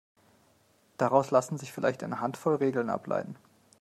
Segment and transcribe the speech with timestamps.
[0.97, 3.35] Daraus lassen sich vielleicht eine Handvoll Regeln ableiten.